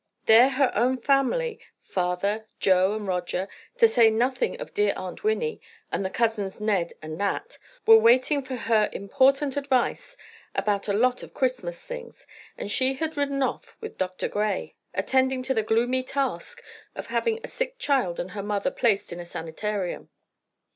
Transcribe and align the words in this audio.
There 0.25 0.49
her 0.49 0.71
own 0.73 0.97
family—father, 0.97 2.47
Joe 2.59 2.95
and 2.95 3.07
Roger, 3.07 3.47
to 3.77 3.87
say 3.87 4.09
nothing 4.09 4.59
of 4.59 4.73
dear 4.73 4.95
Aunt 4.97 5.23
Winnie, 5.23 5.61
and 5.91 6.03
the 6.03 6.09
cousins 6.09 6.59
Ned 6.59 6.93
and 7.03 7.19
Nat—were 7.19 7.99
waiting 7.99 8.41
for 8.41 8.55
her 8.55 8.89
important 8.93 9.57
advice 9.57 10.17
about 10.55 10.87
a 10.87 10.93
lot 10.93 11.21
of 11.21 11.35
Christmas 11.35 11.85
things, 11.85 12.25
and 12.57 12.71
she 12.71 12.95
had 12.95 13.15
ridden 13.15 13.43
off 13.43 13.77
with 13.79 13.99
Dr. 13.99 14.27
Gray, 14.27 14.75
attending 14.91 15.43
to 15.43 15.53
the 15.53 15.61
gloomy 15.61 16.01
task 16.01 16.63
of 16.95 17.05
having 17.13 17.39
a 17.43 17.47
sick 17.47 17.77
child 17.77 18.19
and 18.19 18.31
her 18.31 18.41
mother 18.41 18.71
placed 18.71 19.13
in 19.13 19.19
a 19.19 19.23
sanitarium. 19.25 20.09